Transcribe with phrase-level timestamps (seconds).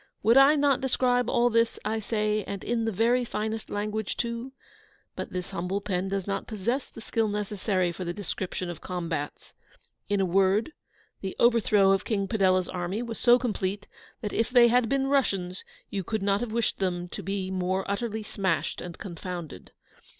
[0.23, 4.51] Would I not describe all this, I say, and in the very finest language too?
[5.15, 9.53] But this humble pen does not possess the skill necessary for the description of combats.
[10.09, 10.71] In a word,
[11.21, 13.85] the overthrow of King Padella's army was so complete,
[14.21, 17.85] that if they had been Russians you could not have wished them to be more
[17.87, 19.71] utterly smashed and confounded.